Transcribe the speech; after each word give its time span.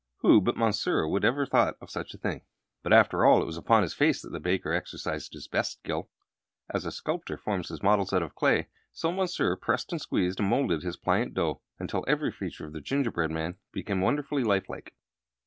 Who 0.21 0.41
but 0.41 0.57
Monsieur 0.57 1.05
would 1.07 1.23
ever 1.23 1.41
have 1.43 1.49
thought 1.49 1.77
of 1.79 1.91
such 1.91 2.15
a 2.15 2.17
thing? 2.17 2.41
But, 2.81 2.91
after 2.91 3.23
all, 3.23 3.39
it 3.39 3.45
was 3.45 3.55
upon 3.59 3.83
the 3.83 3.89
face 3.89 4.19
that 4.23 4.31
the 4.31 4.39
baker 4.39 4.73
exercised 4.73 5.33
his 5.33 5.47
best 5.47 5.73
skill. 5.73 6.09
As 6.73 6.87
a 6.87 6.91
sculptor 6.91 7.37
forms 7.37 7.69
his 7.69 7.83
models 7.83 8.11
out 8.11 8.23
of 8.23 8.33
clay, 8.33 8.69
so 8.91 9.11
Monsieur 9.11 9.55
pressed 9.55 9.91
and 9.91 10.01
squeezed 10.01 10.39
and 10.39 10.49
molded 10.49 10.81
his 10.81 10.97
pliant 10.97 11.35
dough, 11.35 11.61
until 11.77 12.03
every 12.07 12.31
feature 12.31 12.65
of 12.65 12.73
the 12.73 12.81
gingerbread 12.81 13.29
man 13.29 13.57
became 13.71 14.01
wonderfully 14.01 14.43
lifelike. 14.43 14.95